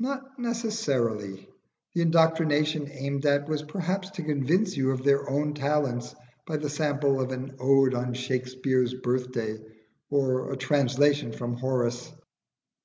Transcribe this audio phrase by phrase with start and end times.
[0.00, 1.48] Not necessarily:
[1.94, 6.16] the indoctrination aimed at was perhaps to convince you of their own talents
[6.48, 9.60] by the sample of an "Ode on Shakspere's Birthday,"
[10.10, 12.12] or a translation from Horace.